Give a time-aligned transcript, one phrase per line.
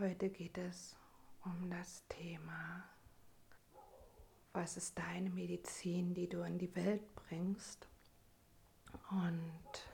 [0.00, 0.96] Heute geht es
[1.44, 2.82] um das Thema,
[4.52, 7.86] was ist deine Medizin, die du in die Welt bringst.
[9.10, 9.86] Und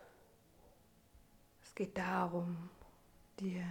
[1.62, 2.70] es geht darum,
[3.38, 3.66] dir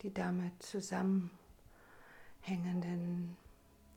[0.00, 3.36] die damit zusammenhängenden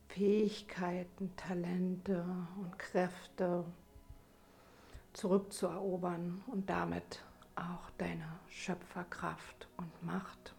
[0.09, 2.25] Fähigkeiten, Talente
[2.57, 3.63] und Kräfte
[5.13, 7.23] zurückzuerobern und damit
[7.55, 10.54] auch deine Schöpferkraft und Macht.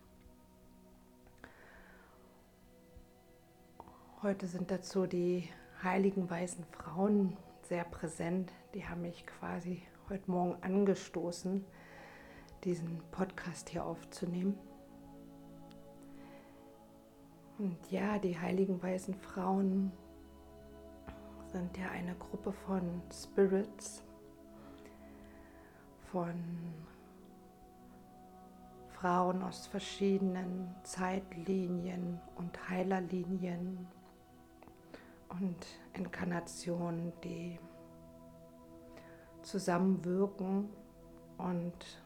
[4.27, 5.49] Heute sind dazu die
[5.85, 8.51] heiligen weißen Frauen sehr präsent.
[8.75, 11.65] Die haben mich quasi heute Morgen angestoßen,
[12.65, 14.59] diesen Podcast hier aufzunehmen.
[17.59, 19.93] Und ja, die heiligen weißen Frauen
[21.53, 24.03] sind ja eine Gruppe von Spirits,
[26.11, 26.35] von
[28.89, 33.87] Frauen aus verschiedenen Zeitlinien und Heilerlinien
[35.29, 37.59] und Inkarnationen, die
[39.43, 40.69] zusammenwirken
[41.39, 42.03] und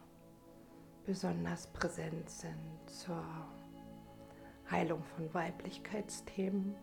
[1.05, 3.23] besonders präsent sind zur
[4.69, 6.75] Heilung von Weiblichkeitsthemen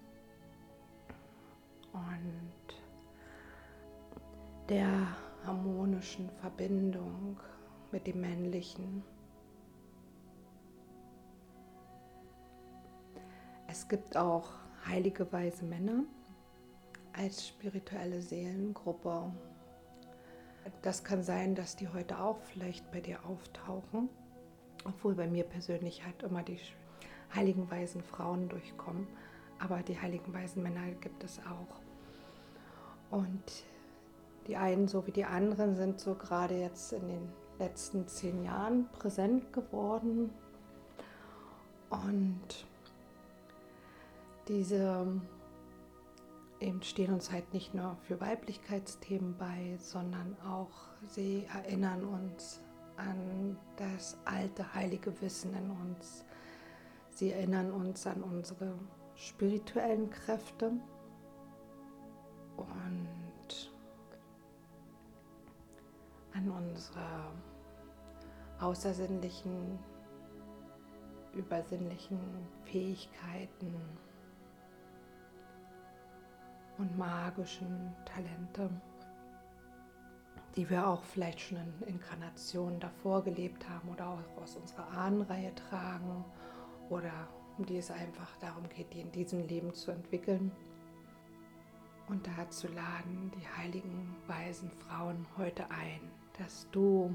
[1.92, 2.82] und
[4.68, 7.38] der harmonischen Verbindung
[7.90, 9.02] mit dem Männlichen.
[13.66, 14.50] Es gibt auch
[14.86, 16.04] heilige weise Männer
[17.18, 19.32] als spirituelle Seelengruppe.
[20.82, 24.08] Das kann sein, dass die heute auch vielleicht bei dir auftauchen,
[24.84, 26.58] obwohl bei mir persönlich halt immer die
[27.34, 29.08] heiligen weisen Frauen durchkommen,
[29.58, 31.80] aber die heiligen weisen Männer gibt es auch.
[33.10, 33.64] Und
[34.46, 38.88] die einen so wie die anderen sind so gerade jetzt in den letzten zehn Jahren
[38.92, 40.30] präsent geworden.
[41.90, 42.66] Und
[44.46, 45.20] diese
[46.60, 50.70] eben stehen uns halt nicht nur für Weiblichkeitsthemen bei, sondern auch
[51.06, 52.60] sie erinnern uns
[52.96, 56.24] an das alte heilige Wissen in uns.
[57.10, 58.74] Sie erinnern uns an unsere
[59.14, 60.72] spirituellen Kräfte
[62.56, 63.72] und
[66.34, 67.32] an unsere
[68.60, 69.78] außersinnlichen,
[71.34, 72.18] übersinnlichen
[72.64, 73.74] Fähigkeiten
[76.78, 78.70] und magischen Talente,
[80.56, 85.54] die wir auch vielleicht schon in Inkarnationen davor gelebt haben oder auch aus unserer Ahnenreihe
[85.54, 86.24] tragen
[86.88, 87.12] oder
[87.58, 90.52] um die es einfach darum geht, die in diesem Leben zu entwickeln.
[92.08, 96.00] Und dazu laden die heiligen weisen Frauen heute ein,
[96.38, 97.14] dass du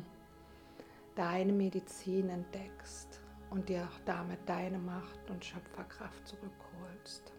[1.15, 7.33] deine Medizin entdeckst und dir auch damit deine Macht und Schöpferkraft zurückholst.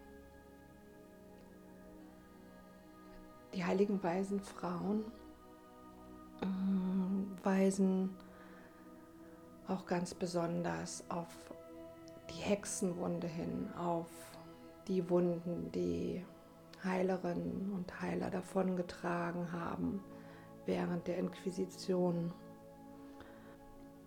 [3.54, 5.04] Die heiligen weisen Frauen
[6.42, 8.10] äh, weisen
[9.68, 11.28] auch ganz besonders auf
[12.30, 14.08] die Hexenwunde hin, auf
[14.88, 16.24] die Wunden, die
[16.82, 20.02] Heilerinnen und Heiler davongetragen haben
[20.66, 22.32] während der Inquisition.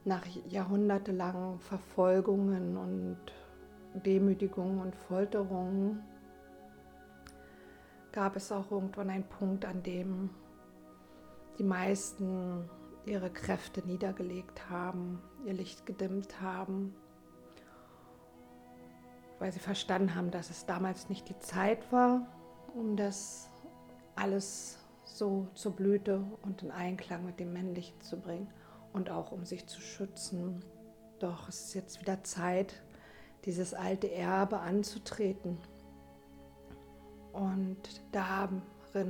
[0.04, 3.18] Nach jahrhundertelangen Verfolgungen und
[4.06, 6.04] Demütigungen und Folterungen
[8.18, 10.32] gab es auch irgendwann einen Punkt, an dem
[11.60, 12.68] die meisten
[13.06, 16.96] ihre Kräfte niedergelegt haben, ihr Licht gedimmt haben,
[19.38, 22.26] weil sie verstanden haben, dass es damals nicht die Zeit war,
[22.74, 23.52] um das
[24.16, 28.52] alles so zur Blüte und in Einklang mit dem Männlichen zu bringen
[28.94, 30.66] und auch um sich zu schützen.
[31.20, 32.82] Doch es ist jetzt wieder Zeit,
[33.46, 35.60] dieses alte Erbe anzutreten.
[37.38, 38.64] Und darin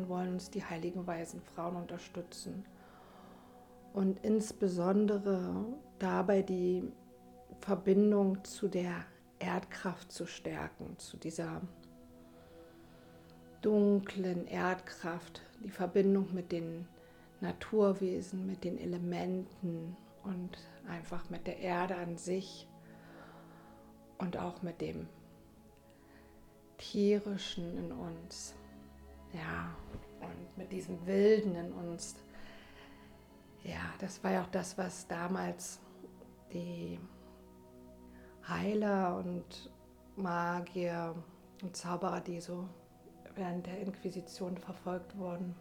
[0.09, 2.65] wollen uns die heiligen weisen Frauen unterstützen.
[3.93, 5.65] Und insbesondere
[5.97, 6.83] dabei die
[7.61, 9.05] Verbindung zu der
[9.39, 11.61] Erdkraft zu stärken, zu dieser
[13.61, 16.85] dunklen Erdkraft, die Verbindung mit den
[17.39, 19.95] Naturwesen, mit den Elementen
[20.25, 20.57] und
[20.89, 22.67] einfach mit der Erde an sich
[24.17, 25.07] und auch mit dem
[26.77, 28.55] Tierischen in uns.
[29.33, 29.75] Ja,
[30.21, 32.15] und mit diesem Wilden in uns.
[33.63, 35.79] Ja, das war ja auch das, was damals
[36.53, 36.99] die
[38.47, 39.71] Heiler und
[40.15, 41.13] Magier
[41.61, 42.67] und Zauberer, die so
[43.35, 45.55] während der Inquisition verfolgt wurden,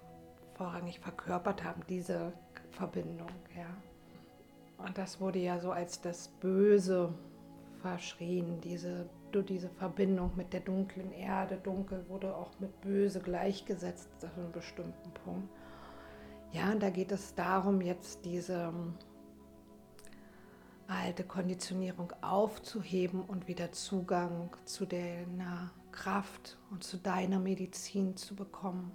[0.55, 2.33] vorrangig verkörpert haben, diese
[2.71, 3.29] Verbindung.
[3.57, 3.67] Ja.
[4.85, 7.13] Und das wurde ja so als das Böse
[7.81, 9.09] verschrien, diese,
[9.43, 11.57] diese Verbindung mit der dunklen Erde.
[11.57, 15.49] Dunkel wurde auch mit Böse gleichgesetzt, zu einem bestimmten Punkt.
[16.53, 18.73] Ja, und da geht es darum, jetzt diese
[20.87, 28.93] alte Konditionierung aufzuheben und wieder Zugang zu deiner Kraft und zu deiner Medizin zu bekommen.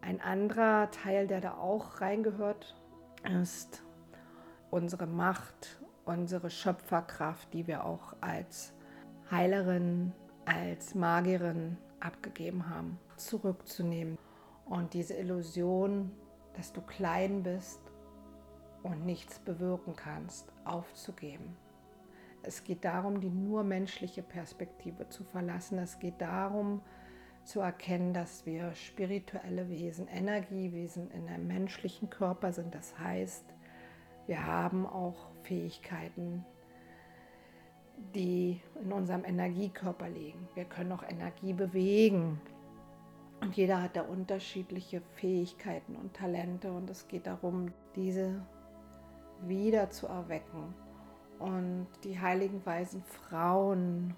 [0.00, 2.76] Ein anderer Teil, der da auch reingehört,
[3.40, 3.82] ist
[4.70, 8.72] unsere Macht, unsere Schöpferkraft, die wir auch als
[9.30, 10.12] Heilerin,
[10.44, 14.18] als Magierin abgegeben haben, zurückzunehmen.
[14.64, 16.10] Und diese Illusion,
[16.54, 17.80] dass du klein bist
[18.82, 21.56] und nichts bewirken kannst, aufzugeben.
[22.42, 25.78] Es geht darum, die nur menschliche Perspektive zu verlassen.
[25.78, 26.80] Es geht darum,
[27.42, 32.74] zu erkennen, dass wir spirituelle Wesen, Energiewesen in einem menschlichen Körper sind.
[32.74, 33.44] Das heißt,
[34.26, 36.44] wir haben auch Fähigkeiten,
[38.14, 40.48] die in unserem Energiekörper liegen.
[40.54, 42.40] Wir können auch Energie bewegen.
[43.40, 46.72] Und jeder hat da unterschiedliche Fähigkeiten und Talente.
[46.72, 48.42] Und es geht darum, diese
[49.42, 50.74] wieder zu erwecken.
[51.38, 54.14] Und die heiligen weisen Frauen,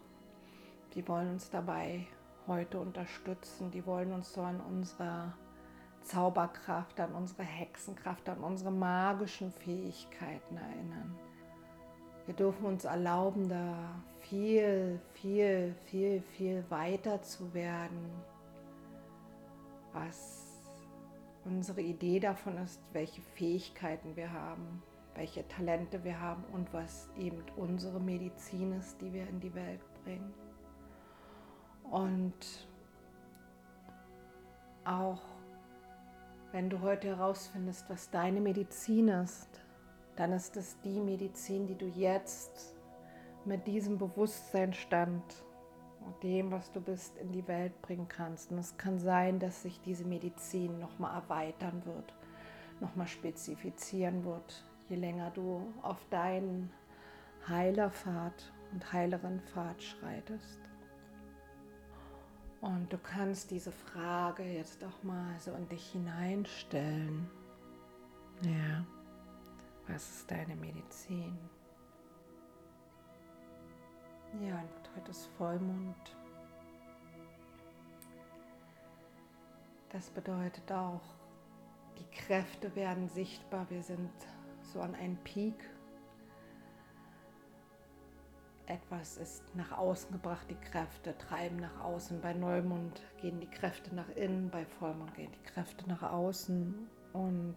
[0.95, 2.07] die wollen uns dabei
[2.47, 3.71] heute unterstützen.
[3.71, 5.35] Die wollen uns so an unsere
[6.03, 11.19] Zauberkraft, an unsere Hexenkraft, an unsere magischen Fähigkeiten erinnern.
[12.29, 13.75] Wir dürfen uns erlauben, da
[14.21, 18.11] viel, viel, viel, viel weiter zu werden,
[19.95, 20.45] was
[21.47, 24.83] unsere Idee davon ist, welche Fähigkeiten wir haben,
[25.15, 29.81] welche Talente wir haben und was eben unsere Medizin ist, die wir in die Welt
[30.05, 30.35] bringen.
[31.91, 32.69] Und
[34.85, 35.23] auch
[36.53, 39.63] wenn du heute herausfindest, was deine Medizin ist,
[40.19, 42.75] dann ist es die Medizin, die du jetzt
[43.45, 45.23] mit diesem Bewusstseinstand
[46.05, 48.51] und dem, was du bist, in die Welt bringen kannst.
[48.51, 52.13] Und es kann sein, dass sich diese Medizin nochmal erweitern wird,
[52.81, 56.73] nochmal spezifizieren wird, je länger du auf deinen
[57.47, 60.61] Heilerpfad und Heilerinpfad schreitest.
[62.61, 67.31] Und du kannst diese Frage jetzt auch mal so in dich hineinstellen.
[68.43, 68.85] Ja,
[69.89, 71.39] was ist deine Medizin?
[74.41, 76.17] Ja, und heute ist Vollmond.
[79.91, 81.01] Das bedeutet auch,
[81.99, 83.67] die Kräfte werden sichtbar.
[83.71, 84.13] Wir sind
[84.61, 85.55] so an einen Peak.
[88.67, 92.21] Etwas ist nach außen gebracht, die Kräfte treiben nach außen.
[92.21, 96.87] Bei Neumond gehen die Kräfte nach innen, bei Vollmond gehen die Kräfte nach außen.
[97.15, 97.57] Und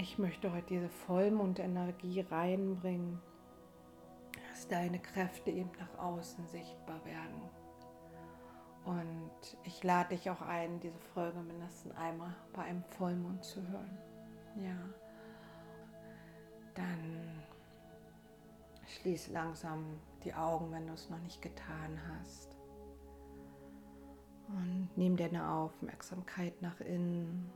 [0.00, 3.20] ich möchte heute diese Vollmondenergie reinbringen,
[4.48, 7.42] dass deine Kräfte eben nach außen sichtbar werden.
[8.86, 13.98] Und ich lade dich auch ein, diese Folge mindestens einmal bei einem Vollmond zu hören.
[14.56, 14.78] Ja.
[16.74, 17.42] Dann
[18.86, 19.84] schließ langsam
[20.24, 22.56] die Augen, wenn du es noch nicht getan hast.
[24.48, 27.52] Und nimm deine Aufmerksamkeit nach innen.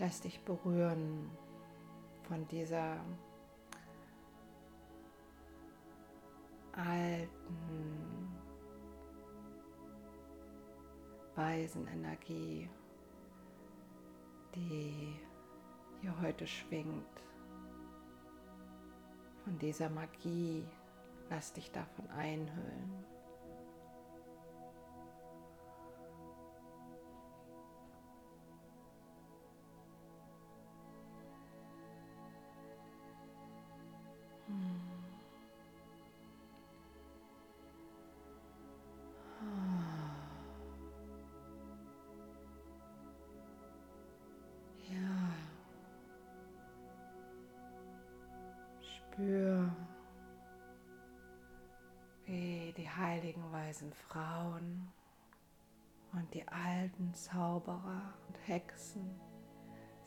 [0.00, 1.28] Lass dich berühren
[2.28, 2.96] von dieser
[6.72, 7.28] alten,
[11.34, 12.70] weisen Energie,
[14.54, 15.16] die
[16.00, 17.22] hier heute schwingt.
[19.44, 20.64] Von dieser Magie,
[21.30, 23.04] lass dich davon einhüllen.
[53.78, 54.92] Weisen Frauen
[56.12, 59.08] und die alten Zauberer und Hexen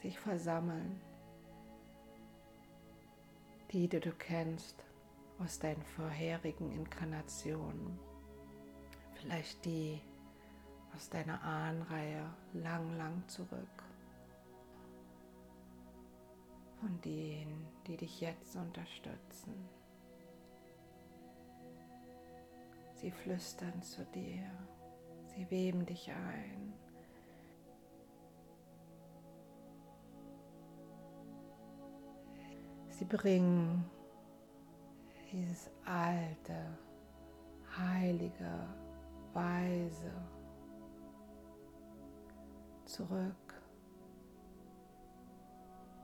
[0.01, 0.99] sich versammeln,
[3.71, 4.83] die, die du kennst
[5.39, 7.97] aus deinen vorherigen Inkarnationen,
[9.13, 10.01] vielleicht die
[10.93, 13.83] aus deiner Ahnenreihe lang, lang zurück.
[16.81, 19.80] Von denen, die dich jetzt unterstützen.
[23.01, 24.45] Sie flüstern zu dir,
[25.25, 26.73] sie weben dich ein.
[32.89, 33.83] Sie bringen
[35.31, 36.77] dieses alte,
[37.75, 38.67] heilige,
[39.33, 40.13] weise
[42.85, 43.63] zurück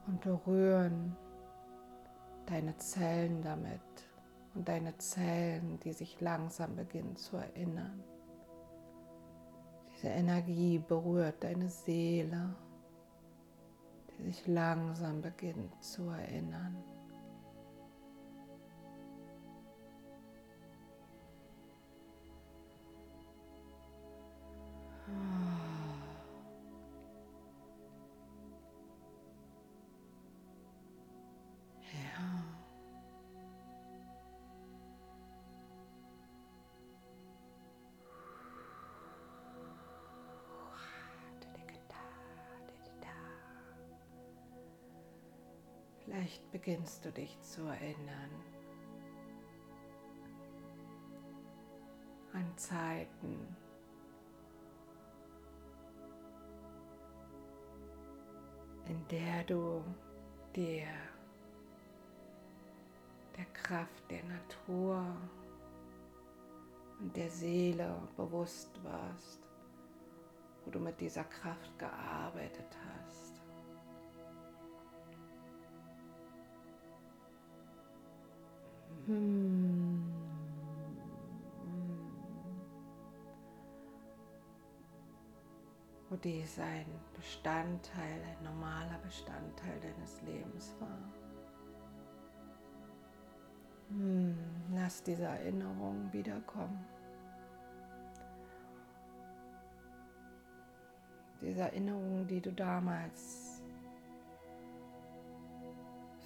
[0.08, 1.16] und berühren
[2.48, 4.07] deine Zellen damit
[4.58, 8.04] und deine Zellen, die sich langsam beginnen zu erinnern.
[9.94, 12.56] Diese Energie berührt deine Seele,
[14.10, 16.76] die sich langsam beginnt zu erinnern.
[46.88, 48.30] Beginnst du dich zu erinnern
[52.32, 53.58] an Zeiten,
[58.86, 59.84] in der du
[60.56, 60.88] dir
[63.36, 65.04] der Kraft der Natur
[67.00, 69.42] und der Seele bewusst warst,
[70.64, 72.97] wo du mit dieser Kraft gearbeitet hast.
[79.08, 79.14] Wo
[86.22, 86.86] dies ein
[87.16, 91.00] Bestandteil, ein normaler Bestandteil deines Lebens war.
[93.92, 94.38] Hm,
[94.74, 96.86] lass diese Erinnerung wiederkommen.
[101.40, 103.62] Diese Erinnerung, die du damals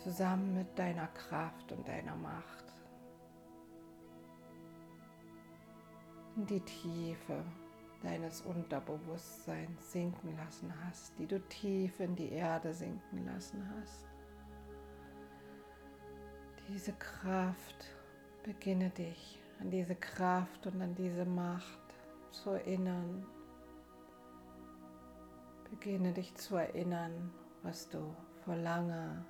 [0.04, 2.71] zusammen mit deiner Kraft und deiner Macht
[6.36, 7.44] in die Tiefe
[8.02, 14.08] deines Unterbewusstseins sinken lassen hast, die du tief in die Erde sinken lassen hast.
[16.68, 17.94] Diese Kraft,
[18.44, 21.80] beginne dich an diese Kraft und an diese Macht
[22.32, 23.26] zu erinnern.
[25.70, 29.24] Beginne dich zu erinnern, was du vor langer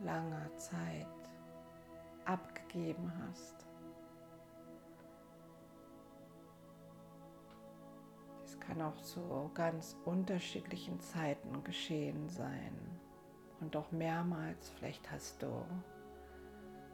[0.00, 1.06] langer Zeit
[2.24, 3.57] abgegeben hast.
[8.68, 12.72] Kann auch zu ganz unterschiedlichen Zeiten geschehen sein
[13.60, 14.70] und auch mehrmals.
[14.78, 15.64] Vielleicht hast du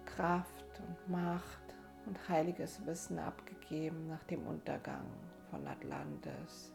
[0.07, 1.75] Kraft und Macht
[2.07, 5.07] und heiliges Wissen abgegeben nach dem Untergang
[5.51, 6.73] von Atlantis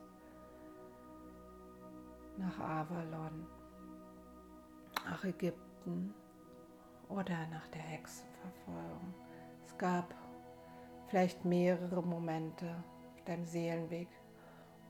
[2.38, 3.46] nach Avalon,
[5.06, 6.14] nach Ägypten Ägypten
[7.10, 9.14] oder nach der Hexenverfolgung.
[9.66, 10.14] Es gab
[11.08, 12.84] vielleicht mehrere Momente
[13.16, 14.08] auf deinem Seelenweg,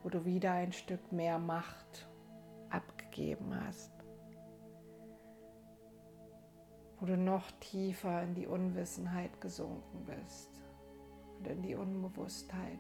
[0.03, 2.07] wo du wieder ein Stück mehr Macht
[2.69, 3.91] abgegeben hast,
[6.99, 10.49] wo du noch tiefer in die Unwissenheit gesunken bist
[11.37, 12.79] und in die Unbewusstheit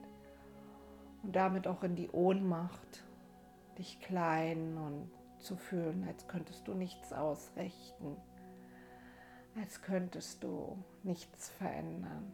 [1.23, 3.03] und damit auch in die Ohnmacht,
[3.77, 5.09] dich klein und
[5.39, 8.17] zu fühlen, als könntest du nichts ausrichten,
[9.55, 12.31] als könntest du nichts verändern.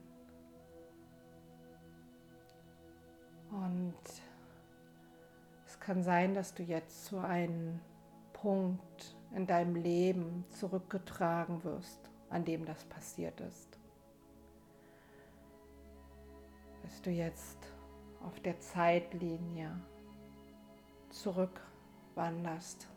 [3.51, 3.93] Und
[5.85, 7.79] kann sein, dass du jetzt zu einem
[8.33, 13.77] Punkt in deinem Leben zurückgetragen wirst, an dem das passiert ist.
[16.81, 17.59] Dass du jetzt
[18.23, 19.79] auf der Zeitlinie
[21.11, 22.87] zurückwanderst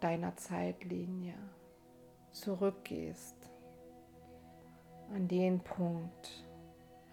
[0.00, 1.34] deiner Zeitlinie
[2.30, 3.50] zurückgehst
[5.14, 6.44] an den Punkt,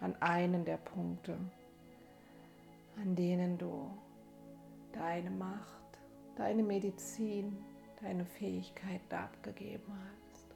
[0.02, 1.38] an einen der Punkte,
[2.96, 3.88] an denen du
[4.92, 5.98] deine Macht,
[6.36, 7.56] deine Medizin,
[8.00, 10.54] deine Fähigkeiten abgegeben hast.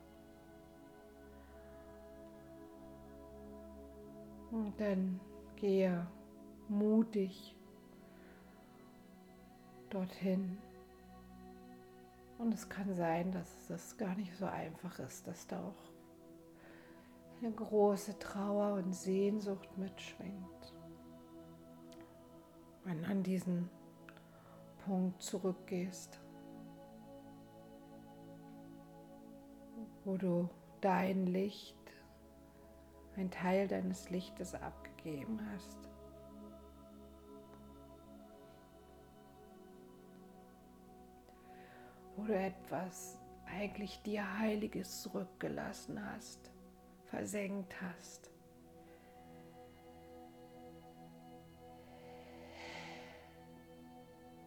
[4.51, 5.21] Und dann
[5.57, 6.07] gehe
[6.69, 7.57] mutig
[9.91, 10.59] dorthin
[12.39, 15.96] und es kann sein, dass es gar nicht so einfach ist, dass da auch
[17.41, 20.75] eine große Trauer und Sehnsucht mitschwingt.
[22.85, 23.69] Wenn du an diesen
[24.85, 26.21] Punkt zurückgehst,
[30.05, 30.49] wo du
[30.81, 31.77] dein Licht,
[33.17, 35.79] ein Teil deines Lichtes abgegeben hast.
[42.17, 46.53] Wo du etwas eigentlich dir Heiliges zurückgelassen hast,
[47.17, 48.31] versenkt hast.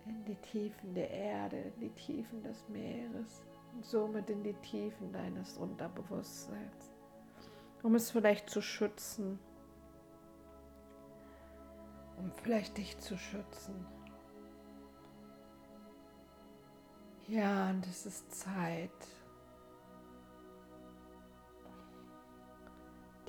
[0.06, 5.12] In die Tiefen der Erde, in die Tiefen des Meeres und somit in die Tiefen
[5.12, 6.92] deines Unterbewusstseins,
[7.82, 9.40] um es vielleicht zu schützen,
[12.18, 13.84] um vielleicht dich zu schützen.
[17.28, 18.92] Ja, und es ist Zeit,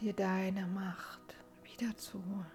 [0.01, 2.47] dir deine Macht wiederzuholen.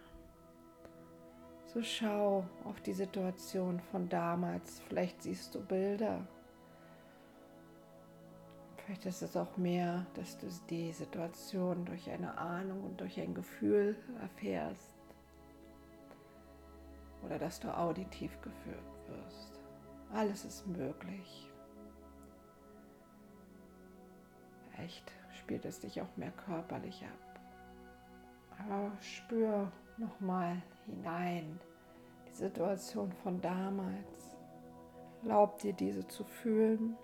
[1.67, 4.79] So schau auf die Situation von damals.
[4.87, 6.25] Vielleicht siehst du Bilder.
[8.77, 13.33] Vielleicht ist es auch mehr, dass du die Situation durch eine Ahnung und durch ein
[13.33, 14.95] Gefühl erfährst.
[17.23, 19.59] Oder dass du auditiv geführt wirst.
[20.13, 21.51] Alles ist möglich.
[24.77, 27.24] Echt spielt es dich auch mehr körperlich ab.
[28.59, 31.59] Aber spür nochmal hinein
[32.27, 34.35] die Situation von damals.
[35.21, 36.95] Erlaub dir diese zu fühlen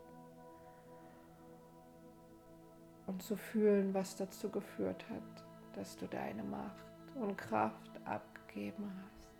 [3.07, 9.31] und zu fühlen, was dazu geführt hat, dass du deine Macht und Kraft abgegeben hast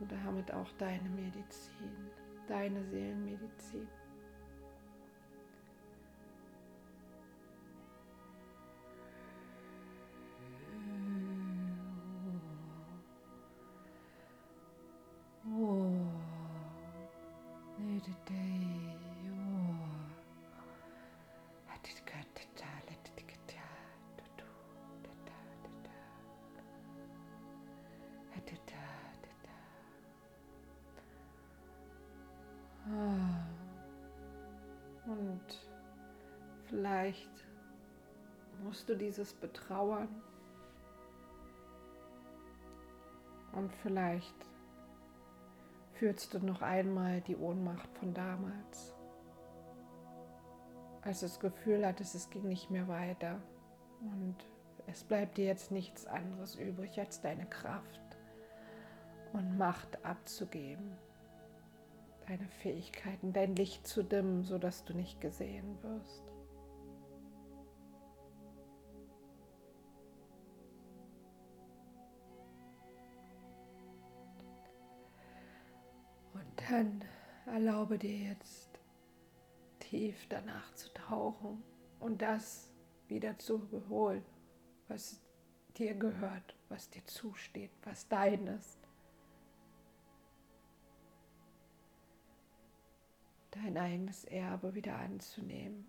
[0.00, 2.10] und damit auch deine Medizin,
[2.46, 3.88] deine Seelenmedizin.
[38.78, 40.08] Musst du dieses betrauern
[43.50, 44.36] und vielleicht
[45.94, 48.94] fühlst du noch einmal die Ohnmacht von damals,
[51.02, 53.40] als du das Gefühl hattest, es ging nicht mehr weiter
[54.00, 54.36] und
[54.86, 58.16] es bleibt dir jetzt nichts anderes übrig, als deine Kraft
[59.32, 60.96] und Macht abzugeben,
[62.28, 66.27] deine Fähigkeiten, dein Licht zu dimmen, sodass du nicht gesehen wirst.
[76.68, 77.04] Dann
[77.46, 78.68] erlaube dir jetzt
[79.80, 81.62] tief danach zu tauchen
[82.00, 82.70] und das
[83.06, 84.24] wieder zu holen,
[84.88, 85.20] was
[85.76, 88.78] dir gehört, was dir zusteht, was dein ist.
[93.50, 95.86] Dein eigenes Erbe wieder anzunehmen.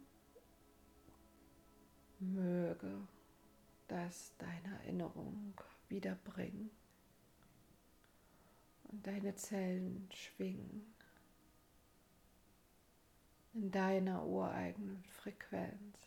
[2.20, 3.08] Möge
[3.88, 5.54] das deine Erinnerung
[5.88, 6.70] wiederbringen
[8.90, 10.94] und deine Zellen schwingen
[13.54, 15.98] in deiner ureigenen Frequenz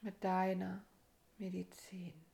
[0.00, 0.84] mit deiner
[1.38, 2.27] Medizin.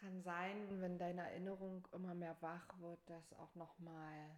[0.00, 4.30] Kann sein, wenn deine Erinnerung immer mehr wach wird, dass auch noch mal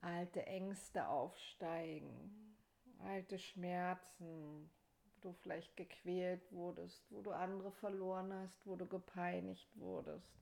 [0.00, 2.56] alte Ängste aufsteigen,
[2.98, 4.70] alte Schmerzen,
[5.04, 10.34] wo du vielleicht gequält wurdest, wo du andere verloren hast, wo du gepeinigt wurdest.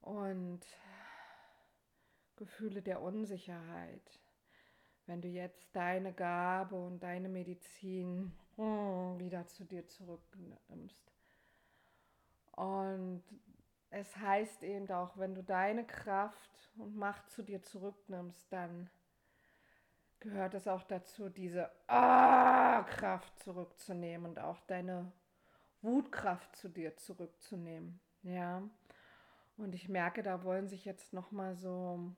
[0.00, 0.66] Und
[2.36, 4.20] Gefühle der Unsicherheit.
[5.06, 11.11] Wenn du jetzt deine Gabe und deine Medizin hm, wieder zu dir zurücknimmst.
[12.62, 13.24] Und
[13.90, 18.88] es heißt eben auch, wenn du deine Kraft und Macht zu dir zurücknimmst, dann
[20.20, 25.10] gehört es auch dazu, diese ah, Kraft zurückzunehmen und auch deine
[25.80, 27.98] Wutkraft zu dir zurückzunehmen.
[28.22, 28.62] Ja.
[29.56, 32.14] Und ich merke, da wollen sich jetzt noch mal so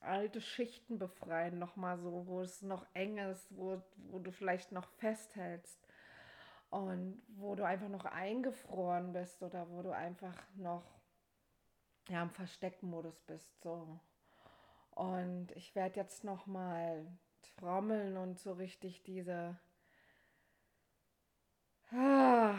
[0.00, 4.72] alte Schichten befreien, noch mal so, wo es noch eng ist, wo, wo du vielleicht
[4.72, 5.78] noch festhältst
[6.72, 10.82] und wo du einfach noch eingefroren bist oder wo du einfach noch
[12.08, 13.60] ja, im Versteckmodus bist.
[13.60, 14.00] So.
[14.92, 17.06] Und ich werde jetzt noch mal
[17.42, 19.58] trommeln und so richtig diese
[21.90, 22.54] ah,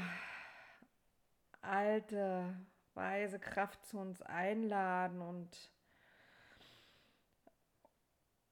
[1.62, 2.56] alte,
[2.94, 5.72] weise Kraft zu uns einladen und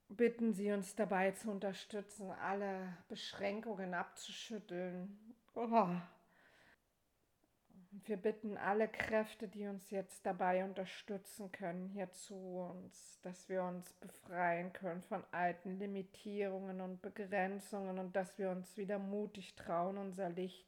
[0.10, 5.36] bitten sie uns dabei zu unterstützen, alle Beschränkungen abzuschütteln.
[5.54, 5.90] Oh.
[8.06, 13.64] Wir bitten alle Kräfte, die uns jetzt dabei unterstützen können, hier zu uns, dass wir
[13.64, 19.98] uns befreien können von alten Limitierungen und Begrenzungen und dass wir uns wieder mutig trauen,
[19.98, 20.68] unser Licht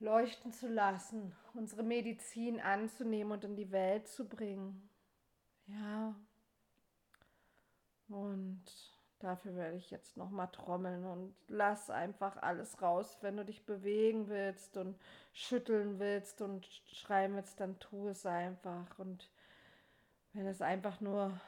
[0.00, 4.90] leuchten zu lassen, unsere Medizin anzunehmen und in die Welt zu bringen.
[5.66, 6.14] Ja.
[8.08, 8.91] Und
[9.22, 13.18] Dafür werde ich jetzt noch mal trommeln und lass einfach alles raus.
[13.20, 14.98] Wenn du dich bewegen willst und
[15.32, 18.98] schütteln willst und schreien willst, dann tu es einfach.
[18.98, 19.30] Und
[20.32, 21.40] wenn es einfach nur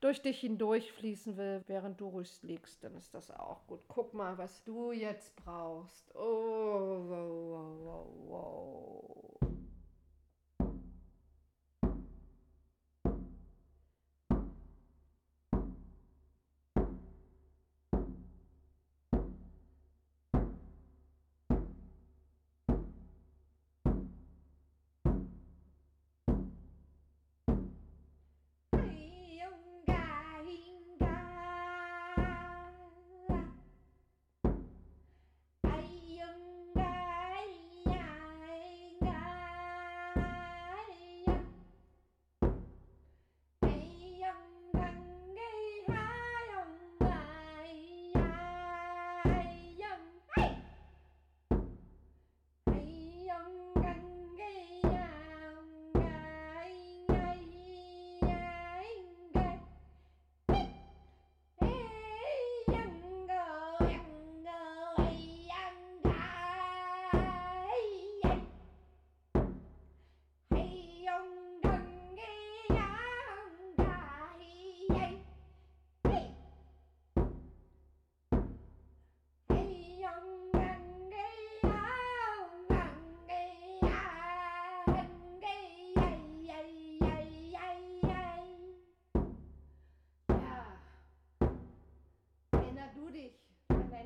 [0.00, 3.84] durch dich hindurch fließen will, während du ruhig liegst, dann ist das auch gut.
[3.86, 6.12] Guck mal, was du jetzt brauchst.
[6.16, 9.49] Oh, wow, wow, wow.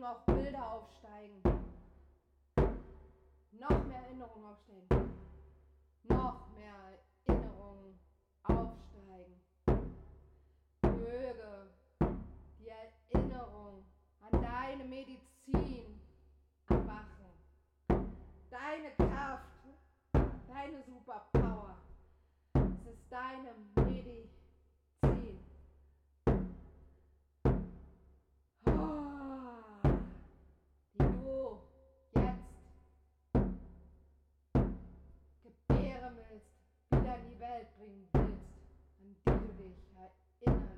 [0.00, 1.42] noch Bilder aufsteigen.
[3.52, 4.88] Noch mehr Erinnerungen aufsteigen.
[6.04, 7.98] Noch mehr Erinnerungen
[8.42, 9.40] aufsteigen.
[10.82, 11.70] Möge
[12.58, 13.84] die Erinnerung
[14.20, 16.00] an deine Medizin
[16.68, 17.26] erwachen.
[18.50, 19.44] Deine Kraft,
[20.46, 21.76] deine Superpower.
[22.54, 24.35] Es ist deine Medizin.
[37.36, 38.46] Die Welt bringen willst,
[38.98, 39.76] an die du dich
[40.40, 40.75] erinnern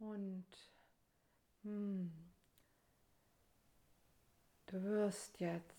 [0.00, 0.46] Und
[1.62, 2.10] hm,
[4.66, 5.76] du wirst jetzt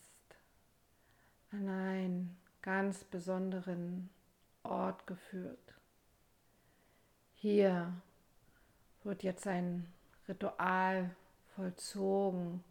[1.51, 4.11] an einen ganz besonderen
[4.61, 5.73] Ort geführt.
[7.33, 7.91] Hier
[9.03, 9.91] wird jetzt ein
[10.27, 11.15] Ritual
[11.55, 12.63] vollzogen,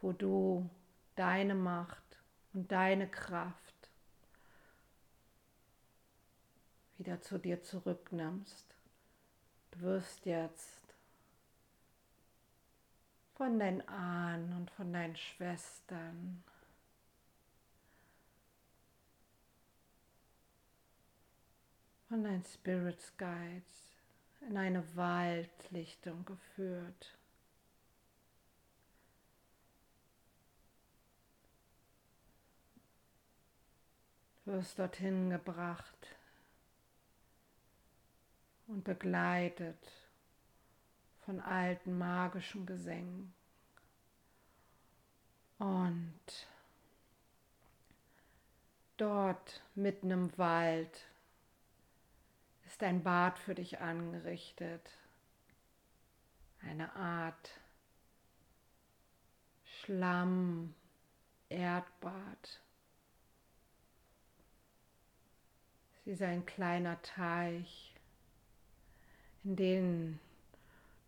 [0.00, 0.70] wo du
[1.16, 3.90] deine Macht und deine Kraft
[6.98, 8.76] wieder zu dir zurücknimmst.
[9.72, 10.83] Du wirst jetzt
[13.36, 16.42] von deinen Ahnen und von deinen Schwestern
[22.14, 23.90] von deinen Spirits Guides
[24.48, 27.18] in eine Waldlichtung geführt.
[34.44, 36.06] Du wirst dorthin gebracht
[38.68, 40.03] und begleitet
[41.24, 43.32] von alten magischen Gesängen.
[45.58, 46.48] Und
[48.96, 51.06] dort mitten im Wald
[52.66, 54.90] ist ein Bad für dich angerichtet.
[56.60, 57.50] Eine Art
[59.64, 60.74] Schlamm,
[61.48, 62.60] Erdbad.
[66.04, 67.94] Sie ist ein kleiner Teich,
[69.42, 70.20] in den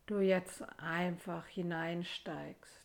[0.07, 2.83] du jetzt einfach hineinsteigst.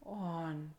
[0.00, 0.74] Und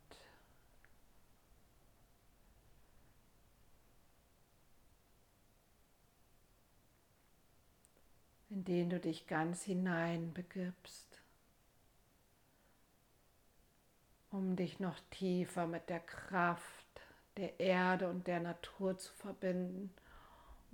[8.49, 11.21] in den du dich ganz hinein begibst,
[14.31, 16.63] um dich noch tiefer mit der Kraft
[17.37, 19.93] der Erde und der Natur zu verbinden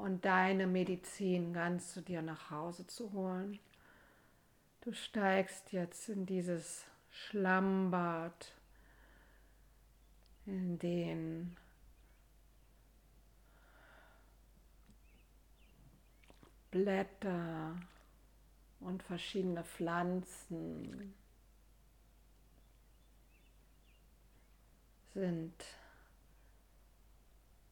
[0.04, 3.58] und deine Medizin ganz zu dir nach Hause zu holen.
[4.82, 8.54] Du steigst jetzt in dieses Schlammbad,
[10.46, 11.56] in den
[16.70, 17.80] Blätter
[18.82, 21.14] und verschiedene Pflanzen
[25.14, 25.64] sind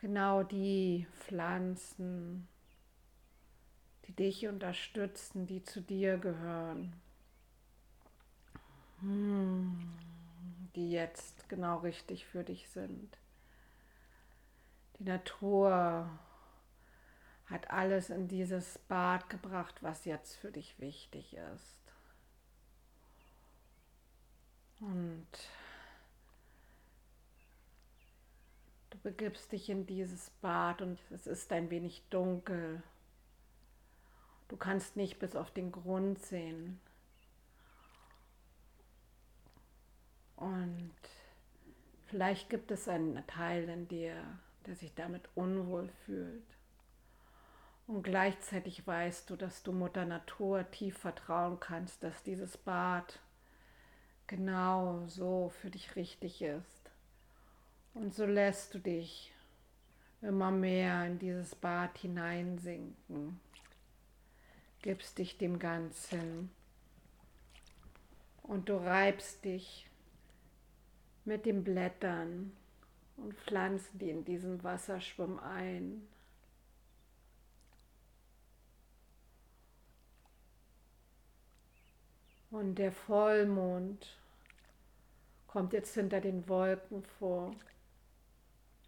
[0.01, 2.47] genau die Pflanzen,
[4.07, 6.93] die dich unterstützen, die zu dir gehören,
[8.99, 9.93] hm,
[10.75, 13.17] die jetzt genau richtig für dich sind.
[14.97, 16.09] Die Natur
[17.45, 21.77] hat alles in dieses Bad gebracht, was jetzt für dich wichtig ist.
[24.79, 25.27] Und
[28.89, 32.83] du begibst dich in dieses Bad und es ist ein wenig dunkel.
[34.47, 36.79] Du kannst nicht bis auf den Grund sehen.
[40.35, 40.95] Und
[42.07, 44.15] vielleicht gibt es einen Teil in dir,
[44.65, 46.43] der sich damit unwohl fühlt.
[47.87, 53.19] Und gleichzeitig weißt du, dass du Mutter Natur tief vertrauen kannst, dass dieses Bad
[54.27, 56.80] genau so für dich richtig ist.
[57.93, 59.33] Und so lässt du dich
[60.21, 63.39] immer mehr in dieses Bad hineinsinken,
[64.81, 66.51] gibst dich dem Ganzen
[68.43, 69.89] und du reibst dich
[71.25, 72.55] mit den Blättern
[73.17, 76.07] und Pflanzen, die in diesem Wasser schwimmen, ein.
[82.49, 84.17] Und der Vollmond
[85.47, 87.55] kommt jetzt hinter den Wolken vor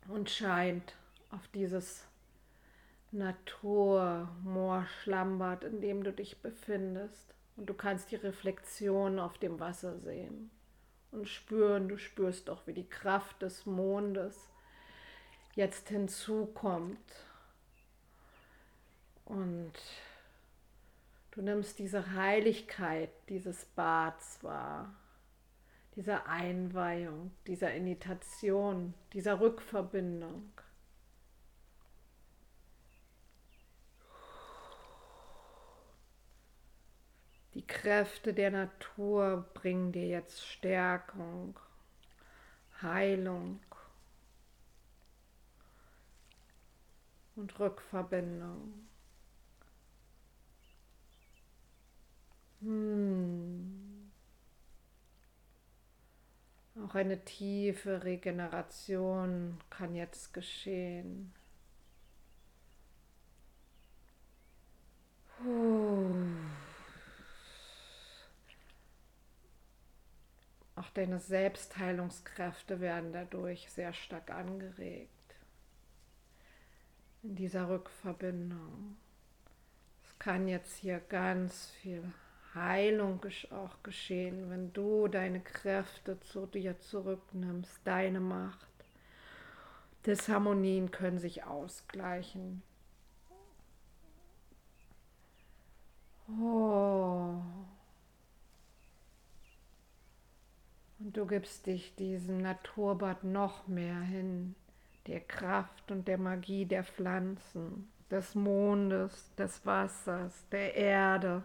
[0.08, 0.96] und scheint
[1.30, 2.06] auf dieses
[3.12, 7.36] Naturmoor-Schlammbad, in dem du dich befindest.
[7.56, 10.50] Und du kannst die Reflexion auf dem Wasser sehen
[11.12, 14.50] und spüren, du spürst doch, wie die Kraft des Mondes
[15.56, 16.98] jetzt hinzukommt.
[19.26, 19.80] Und
[21.34, 24.94] Du nimmst diese Heiligkeit dieses Bads wahr,
[25.96, 30.52] dieser Einweihung, dieser Imitation, dieser Rückverbindung.
[37.54, 41.60] Die Kräfte der Natur bringen dir jetzt Stärkung,
[42.82, 43.60] Heilung
[47.36, 48.88] und Rückverbindung.
[52.62, 53.83] Hm.
[56.76, 61.32] Auch eine tiefe Regeneration kann jetzt geschehen.
[70.76, 75.10] Auch deine Selbstheilungskräfte werden dadurch sehr stark angeregt.
[77.22, 78.98] In dieser Rückverbindung.
[80.04, 82.04] Es kann jetzt hier ganz viel
[82.56, 83.20] Heilung
[83.52, 88.68] auch geschehen, wenn du deine Kräfte zu dir zurücknimmst, deine Macht.
[90.06, 92.62] Disharmonien können sich ausgleichen.
[96.28, 97.42] Oh.
[101.00, 104.56] Und du gibst dich diesem Naturbad noch mehr hin,
[105.08, 111.44] der Kraft und der Magie der Pflanzen, des Mondes, des Wassers, der Erde.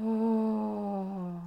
[0.00, 1.40] Oh.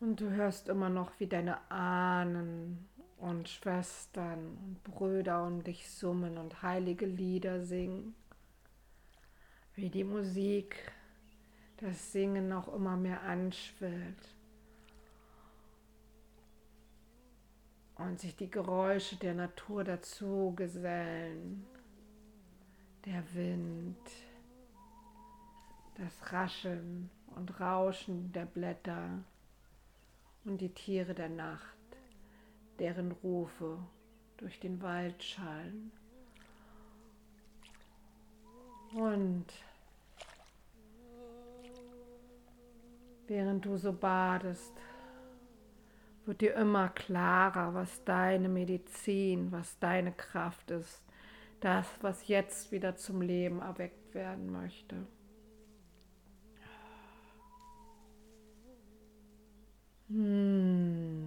[0.00, 6.36] Und du hörst immer noch, wie deine Ahnen und Schwestern und Brüder um dich summen
[6.36, 8.14] und heilige Lieder singen.
[9.74, 10.92] Wie die Musik
[11.78, 14.34] das Singen noch immer mehr anschwillt.
[17.96, 21.64] Und sich die Geräusche der Natur dazu gesellen.
[23.04, 23.96] Der Wind,
[25.96, 29.22] das Rascheln und Rauschen der Blätter
[30.44, 31.76] und die Tiere der Nacht,
[32.78, 33.78] deren Rufe
[34.36, 35.92] durch den Wald schallen.
[38.94, 39.46] Und
[43.26, 44.72] während du so badest,
[46.26, 51.02] wird dir immer klarer, was deine Medizin, was deine Kraft ist,
[51.60, 55.06] das, was jetzt wieder zum Leben erweckt werden möchte.
[60.08, 61.24] Hm.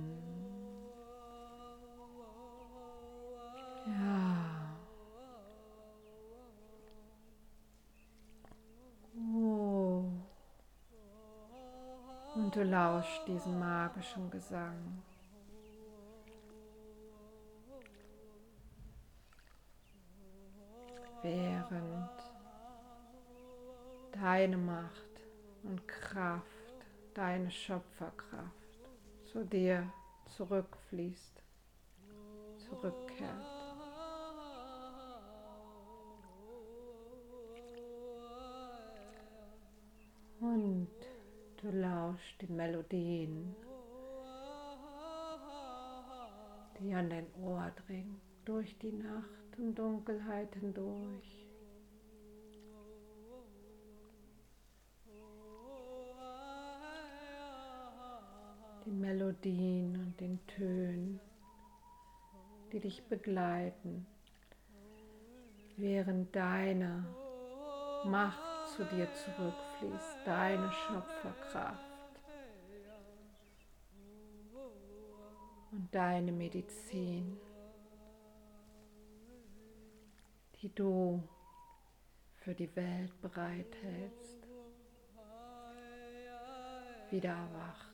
[3.88, 4.78] Ja.
[9.16, 10.04] Oh.
[12.36, 15.02] Und du lauschst diesem magischen Gesang.
[21.24, 22.12] Während
[24.12, 24.92] deine Macht
[25.64, 26.46] und Kraft,
[27.16, 28.67] deine Schöpferkraft
[29.32, 29.92] zu dir
[30.36, 31.44] zurückfließt,
[32.58, 33.46] zurückkehrt.
[40.40, 40.88] Und
[41.62, 43.56] du lauschst den Melodien,
[46.80, 51.47] die an dein Ohr dringen, durch die Nacht und Dunkelheit hindurch.
[58.88, 61.20] Den Melodien und den Tönen,
[62.72, 64.08] die dich begleiten,
[65.76, 67.06] während deine
[68.06, 71.82] Macht zu dir zurückfließt, deine Schöpferkraft
[75.74, 77.36] und deine Medizin,
[80.62, 81.22] die du
[82.38, 84.48] für die Welt bereithältst,
[87.12, 87.87] wieder erwacht.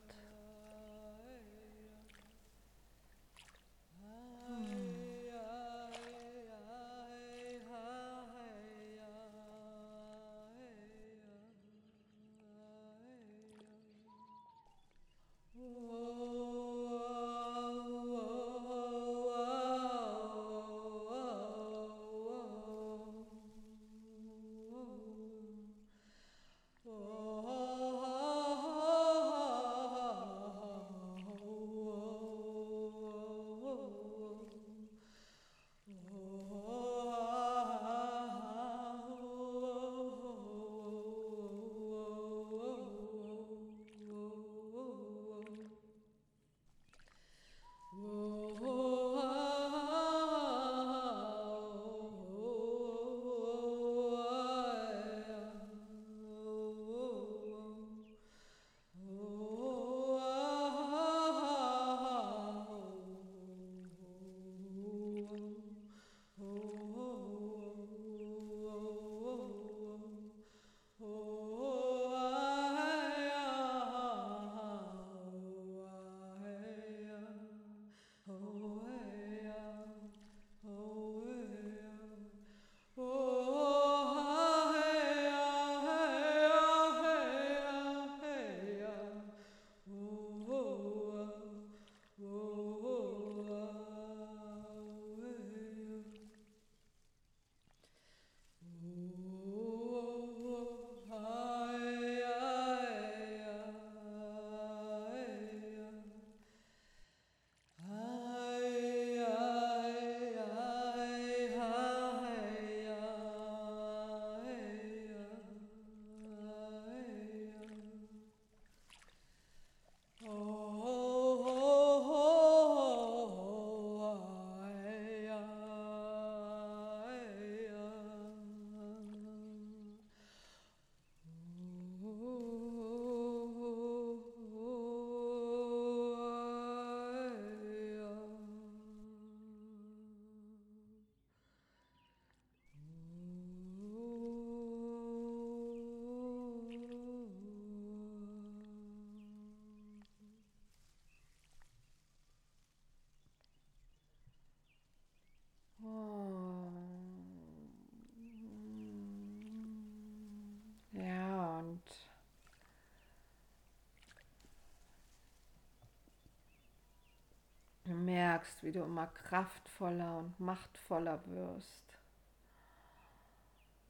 [168.64, 171.98] Wie du immer kraftvoller und machtvoller wirst,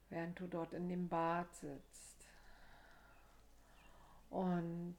[0.09, 2.27] während du dort in dem Bad sitzt.
[4.29, 4.95] Und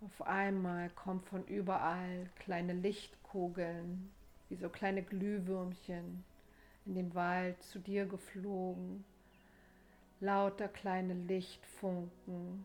[0.00, 4.12] auf einmal kommen von überall kleine Lichtkugeln,
[4.48, 6.24] wie so kleine Glühwürmchen
[6.86, 9.04] in den Wald zu dir geflogen.
[10.20, 12.64] Lauter kleine Lichtfunken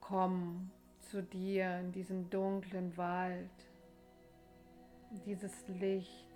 [0.00, 0.70] kommen
[1.00, 3.50] zu dir in diesem dunklen Wald.
[5.12, 6.26] Dieses Licht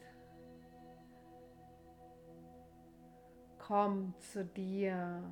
[3.58, 5.22] kommt zu dir.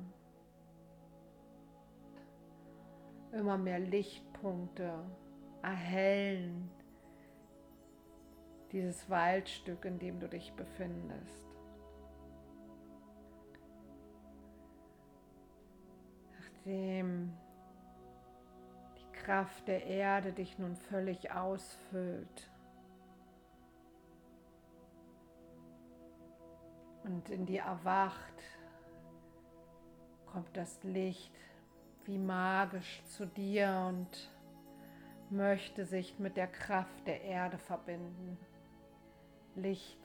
[3.31, 4.99] Immer mehr Lichtpunkte
[5.61, 6.69] erhellen
[8.71, 11.45] dieses Waldstück, in dem du dich befindest.
[16.37, 17.31] Nachdem
[18.97, 22.49] die Kraft der Erde dich nun völlig ausfüllt
[27.05, 28.43] und in dir erwacht,
[30.25, 31.33] kommt das Licht
[32.05, 34.31] wie magisch zu dir und
[35.29, 38.37] möchte sich mit der Kraft der Erde verbinden.
[39.55, 39.99] Licht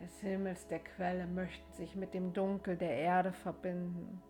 [0.00, 4.22] des Himmels, der Quelle, möchten sich mit dem Dunkel der Erde verbinden.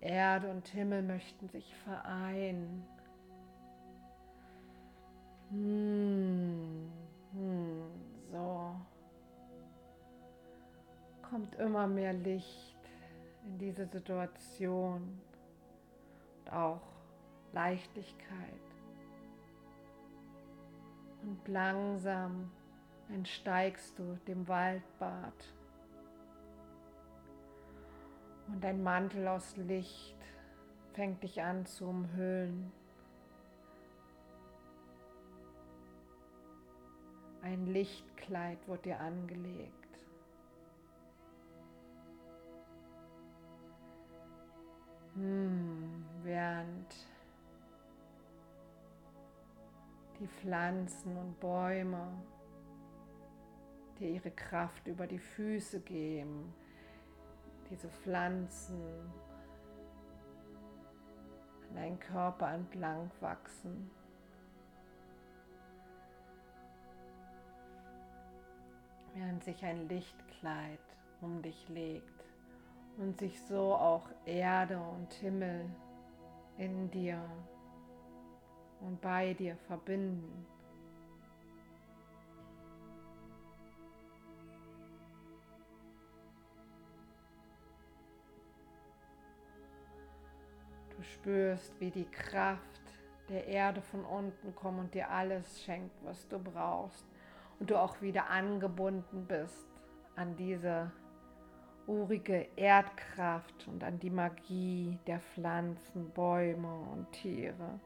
[0.00, 2.86] Erde und Himmel möchten sich vereinen.
[5.50, 6.90] Hm,
[7.32, 7.90] hm,
[8.30, 8.76] so
[11.30, 12.76] kommt immer mehr Licht
[13.44, 15.20] in diese Situation
[16.40, 16.82] und auch
[17.52, 18.68] Leichtigkeit
[21.22, 22.50] und langsam
[23.08, 25.34] entsteigst du dem Waldbad.
[28.46, 30.16] Und ein Mantel aus Licht
[30.94, 32.72] fängt dich an zu umhüllen.
[37.42, 39.87] Ein Lichtkleid wird dir angelegt.
[45.18, 46.94] Hm, während
[50.20, 52.06] die Pflanzen und Bäume
[53.98, 56.54] dir ihre Kraft über die Füße geben.
[57.68, 58.80] Diese Pflanzen
[61.68, 63.90] an deinen Körper entlang wachsen.
[69.14, 70.78] Während sich ein Lichtkleid
[71.20, 72.17] um dich legt
[72.98, 75.64] und sich so auch Erde und Himmel
[76.58, 77.22] in dir
[78.80, 80.46] und bei dir verbinden.
[90.96, 92.60] Du spürst, wie die Kraft
[93.28, 97.06] der Erde von unten kommt und dir alles schenkt, was du brauchst.
[97.60, 99.68] Und du auch wieder angebunden bist
[100.16, 100.90] an diese
[101.88, 107.80] urige Erdkraft und an die Magie der Pflanzen, Bäume und Tiere.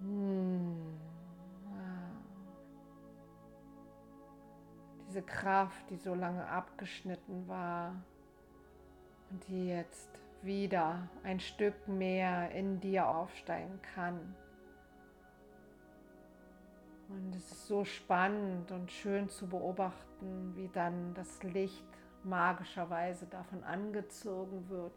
[0.00, 1.00] Hm.
[5.08, 7.94] Diese Kraft, die so lange abgeschnitten war
[9.30, 10.08] und die jetzt
[10.40, 14.34] wieder ein Stück mehr in dir aufsteigen kann.
[17.12, 21.84] Und es ist so spannend und schön zu beobachten, wie dann das Licht
[22.24, 24.92] magischerweise davon angezogen wird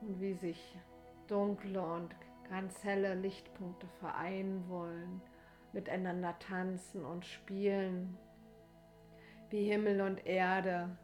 [0.00, 0.78] und wie sich
[1.26, 2.14] dunkle und
[2.48, 5.20] ganz helle Lichtpunkte vereinen wollen,
[5.72, 8.16] miteinander tanzen und spielen,
[9.50, 10.96] wie Himmel und Erde,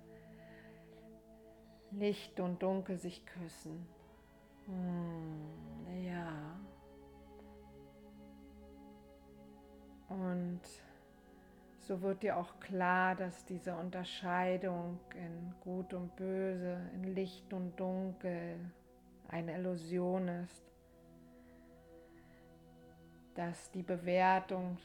[1.90, 3.86] Licht und Dunkel sich küssen.
[4.66, 6.47] Hm, ja.
[10.08, 10.60] Und
[11.80, 17.78] so wird dir auch klar, dass diese Unterscheidung in Gut und Böse, in Licht und
[17.78, 18.58] Dunkel
[19.28, 20.68] eine Illusion ist
[23.38, 24.78] dass die Bewertung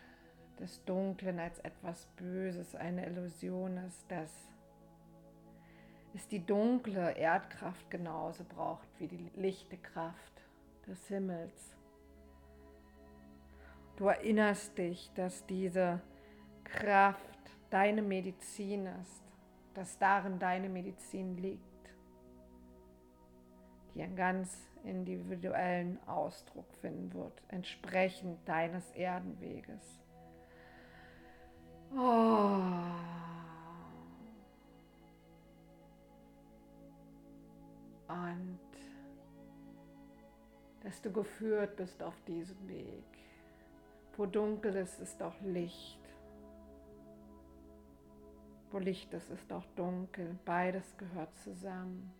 [0.59, 4.31] des Dunklen als etwas Böses eine Illusion ist, dass
[6.13, 10.43] es die dunkle Erdkraft genauso braucht wie die lichte Kraft
[10.85, 11.75] des Himmels.
[13.95, 16.01] Du erinnerst dich, dass diese
[16.63, 17.19] Kraft
[17.69, 19.23] deine Medizin ist,
[19.75, 21.61] dass darin deine Medizin liegt,
[23.93, 29.99] die ein ganz individuellen Ausdruck finden wird, entsprechend deines Erdenweges.
[31.95, 32.59] Oh.
[38.07, 38.59] Und
[40.81, 43.22] dass du geführt bist auf diesem Weg.
[44.15, 45.99] Wo dunkel ist, ist auch Licht.
[48.69, 50.37] Wo Licht ist, ist auch dunkel.
[50.45, 52.13] Beides gehört zusammen.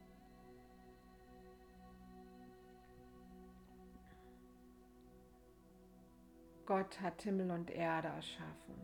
[6.66, 8.76] Gott hat Himmel und Erde erschaffen.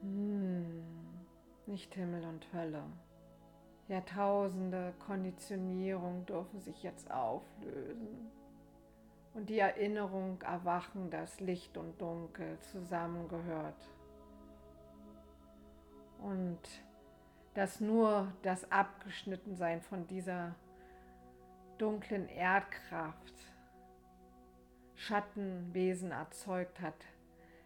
[0.00, 0.82] Hm,
[1.66, 2.82] nicht Himmel und Hölle.
[3.86, 8.32] Jahrtausende Konditionierung dürfen sich jetzt auflösen
[9.36, 13.76] und die Erinnerung erwachen, dass Licht und Dunkel zusammengehört
[16.22, 16.58] und
[17.52, 20.54] dass nur das Abgeschnittensein von dieser
[21.76, 23.34] dunklen Erdkraft
[24.94, 27.04] Schattenwesen erzeugt hat,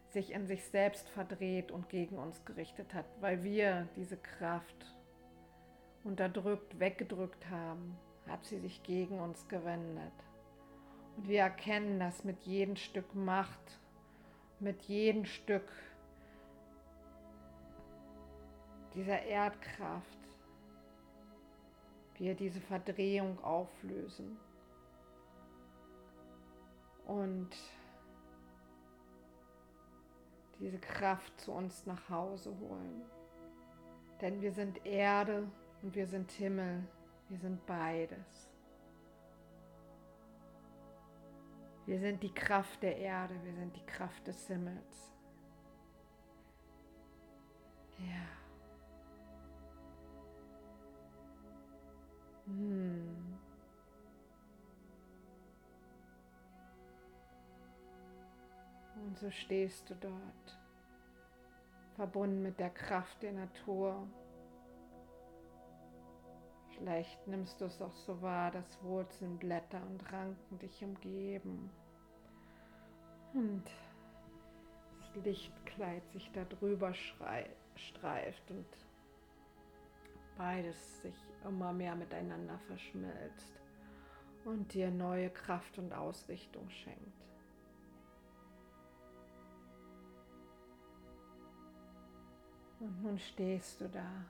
[0.09, 4.93] sich in sich selbst verdreht und gegen uns gerichtet hat, weil wir diese Kraft
[6.03, 7.97] unterdrückt, weggedrückt haben,
[8.27, 10.11] hat sie sich gegen uns gewendet.
[11.17, 13.79] Und wir erkennen das mit jedem Stück Macht,
[14.59, 15.71] mit jedem Stück
[18.93, 20.17] dieser Erdkraft,
[22.17, 24.37] wir diese Verdrehung auflösen
[27.07, 27.49] und
[30.59, 33.01] diese Kraft zu uns nach Hause holen.
[34.21, 35.47] Denn wir sind Erde
[35.81, 36.87] und wir sind Himmel,
[37.29, 38.50] wir sind beides.
[41.85, 45.13] Wir sind die Kraft der Erde, wir sind die Kraft des Himmels.
[47.97, 48.27] Ja.
[52.45, 53.37] Hm.
[58.95, 60.59] Und so stehst du dort,
[61.95, 64.07] verbunden mit der Kraft der Natur.
[66.81, 71.69] Vielleicht nimmst du es auch so wahr, dass Wurzeln, Blätter und Ranken dich umgeben.
[73.35, 73.63] Und
[74.97, 76.91] das Lichtkleid sich darüber
[77.75, 78.65] streift und
[80.35, 81.13] beides sich
[81.45, 83.61] immer mehr miteinander verschmilzt
[84.43, 87.27] und dir neue Kraft und Ausrichtung schenkt.
[92.79, 94.25] Und nun stehst du da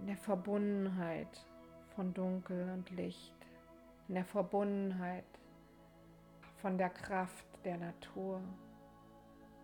[0.00, 1.46] in der Verbundenheit
[1.94, 3.34] von Dunkel und Licht,
[4.08, 5.24] in der Verbundenheit
[6.60, 8.40] von der Kraft der Natur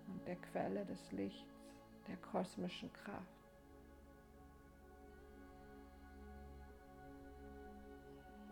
[0.09, 1.55] und der Quelle des Lichts,
[2.07, 3.27] der kosmischen Kraft.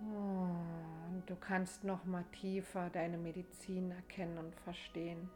[0.03, 0.49] Oh,
[1.11, 5.31] und du kannst noch mal tiefer deine Medizin erkennen und verstehen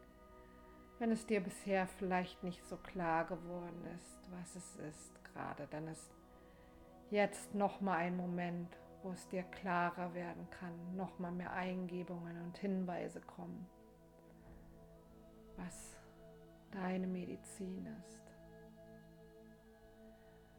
[0.99, 5.87] wenn es dir bisher vielleicht nicht so klar geworden ist, was es ist gerade, dann
[5.87, 6.11] ist
[7.11, 12.41] jetzt noch mal ein Moment, wo es dir klarer werden kann, noch mal mehr Eingebungen
[12.41, 13.67] und Hinweise kommen,
[15.57, 15.97] was
[16.71, 18.23] deine Medizin ist.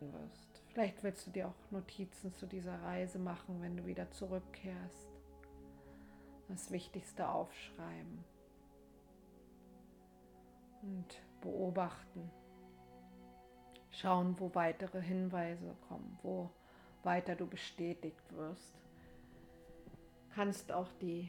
[0.00, 0.62] Wirst.
[0.68, 5.08] Vielleicht willst du dir auch Notizen zu dieser Reise machen, wenn du wieder zurückkehrst.
[6.48, 8.24] Das Wichtigste aufschreiben
[10.82, 12.30] und beobachten.
[14.00, 16.48] Schauen, wo weitere Hinweise kommen, wo
[17.02, 18.74] weiter du bestätigt wirst.
[20.34, 21.28] Kannst auch die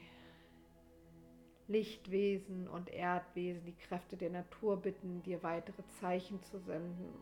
[1.67, 7.13] Lichtwesen und Erdwesen, die Kräfte der Natur bitten, dir weitere Zeichen zu senden,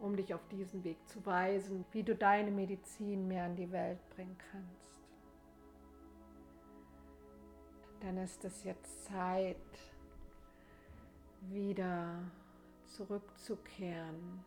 [0.00, 4.00] um dich auf diesen Weg zu weisen, wie du deine Medizin mehr in die Welt
[4.10, 5.00] bringen kannst.
[8.00, 9.56] Dann ist es jetzt Zeit,
[11.42, 12.22] wieder
[12.92, 14.44] zurückzukehren.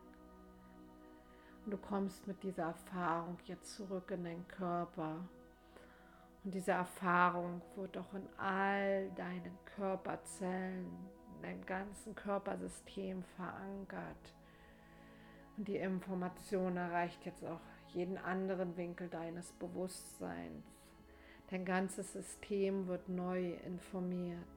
[1.64, 5.28] Und du kommst mit dieser Erfahrung jetzt zurück in deinen Körper.
[6.44, 10.86] Und diese Erfahrung wird auch in all deinen Körperzellen,
[11.36, 14.34] in deinem ganzen Körpersystem verankert.
[15.56, 20.64] Und die Information erreicht jetzt auch jeden anderen Winkel deines Bewusstseins.
[21.50, 24.55] Dein ganzes System wird neu informiert.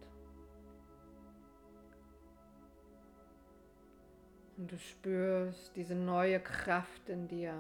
[4.60, 7.54] Und du spürst diese neue Kraft in dir,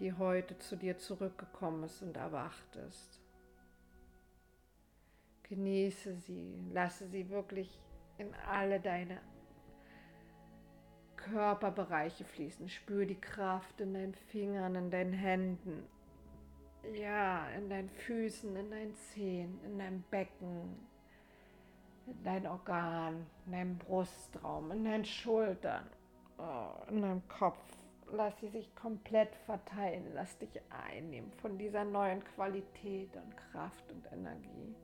[0.00, 3.20] die heute zu dir zurückgekommen ist und erwacht ist.
[5.44, 7.78] Genieße sie, lasse sie wirklich
[8.18, 9.20] in alle deine
[11.14, 12.68] Körperbereiche fließen.
[12.68, 15.84] Spür die Kraft in deinen Fingern, in deinen Händen,
[16.94, 20.74] ja, in deinen Füßen, in deinen Zehen, in deinem Becken,
[22.06, 25.86] in dein Organ, in deinem Brustraum, in deinen Schultern,
[26.38, 27.58] oh, in deinem Kopf.
[28.12, 30.04] lass sie sich komplett verteilen.
[30.14, 34.74] Lass dich einnehmen von dieser neuen Qualität und Kraft und Energie.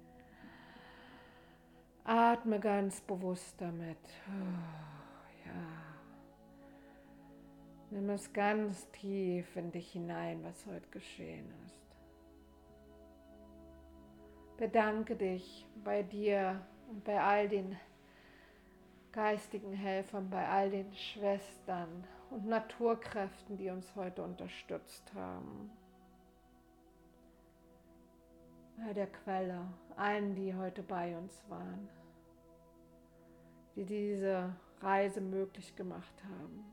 [2.04, 3.98] Atme ganz bewusst damit.
[4.28, 5.88] Oh, ja.
[7.90, 11.78] Nimm es ganz tief in dich hinein, was heute geschehen ist.
[14.56, 17.76] Bedanke dich bei dir und bei all den
[19.12, 25.70] geistigen Helfern, bei all den Schwestern und Naturkräften, die uns heute unterstützt haben.
[28.76, 29.66] Bei der Quelle,
[29.97, 31.89] allen, die heute bei uns waren,
[33.74, 36.64] die diese Reise möglich gemacht haben.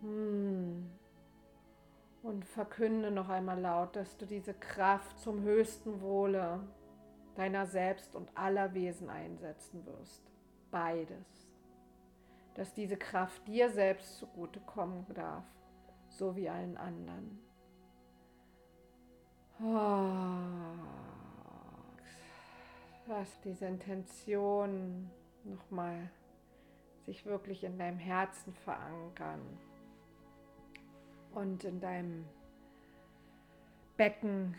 [0.00, 0.97] Hm.
[2.28, 6.60] Und verkünde noch einmal laut, dass du diese Kraft zum höchsten Wohle
[7.36, 10.30] deiner selbst und aller Wesen einsetzen wirst.
[10.70, 11.48] Beides.
[12.52, 15.46] Dass diese Kraft dir selbst zugute kommen darf,
[16.10, 17.38] so wie allen anderen.
[23.06, 25.10] Lass diese Intention
[25.44, 26.10] nochmal
[27.06, 29.40] sich wirklich in deinem Herzen verankern
[31.34, 32.24] und in deinem
[33.96, 34.54] Becken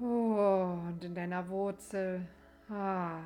[0.00, 2.24] Oh, und in deiner Wurzel.
[2.70, 3.20] Ah.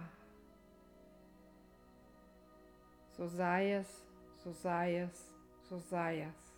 [3.10, 4.06] So sei es,
[4.42, 5.30] so sei es,
[5.68, 6.54] so sei es.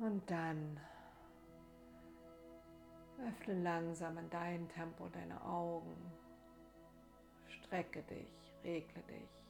[0.00, 0.80] Und dann
[3.24, 5.96] öffne langsam in dein Tempo deine Augen.
[7.46, 9.45] Strecke dich, regle dich.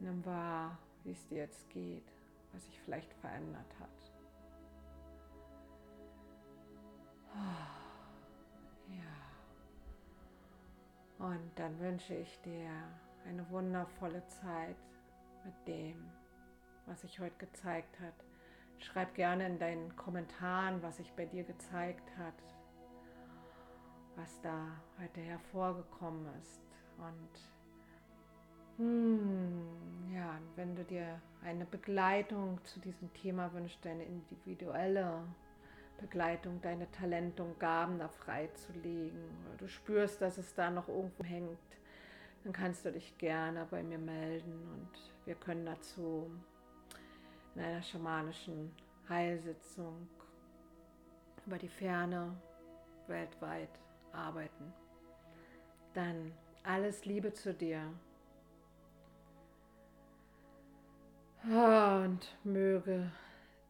[0.00, 2.10] Nimm wahr, wie es dir jetzt geht,
[2.52, 3.88] was sich vielleicht verändert hat.
[8.88, 9.14] Ja.
[11.26, 12.70] Und dann wünsche ich dir
[13.26, 14.76] eine wundervolle Zeit
[15.44, 16.10] mit dem,
[16.86, 18.14] was sich heute gezeigt hat.
[18.78, 22.34] Schreib gerne in deinen Kommentaren, was sich bei dir gezeigt hat,
[24.16, 26.62] was da heute hervorgekommen ist.
[26.96, 27.59] Und
[28.80, 35.22] ja, wenn du dir eine Begleitung zu diesem Thema wünschst, eine individuelle
[36.00, 41.24] Begleitung, deine Talente und Gaben da freizulegen, oder du spürst, dass es da noch irgendwo
[41.24, 41.58] hängt,
[42.44, 46.30] dann kannst du dich gerne bei mir melden und wir können dazu
[47.54, 48.72] in einer schamanischen
[49.10, 50.08] Heilsitzung
[51.46, 52.34] über die Ferne
[53.08, 53.68] weltweit
[54.12, 54.72] arbeiten.
[55.92, 57.92] Dann alles Liebe zu dir.
[61.42, 63.10] Und möge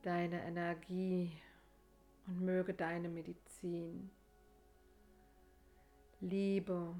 [0.02, 1.30] deine Energie
[2.26, 4.10] und möge deine Medizin
[6.20, 6.94] Liebe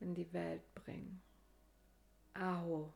[0.00, 1.20] in die Welt bringen.
[2.34, 2.92] Aho.